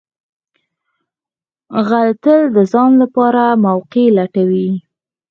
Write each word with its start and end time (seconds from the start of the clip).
غل 1.87 2.09
تل 2.23 2.41
د 2.55 2.57
ځان 2.71 2.91
لپاره 3.03 3.43
موقع 3.65 4.05
لټوي 4.17 4.69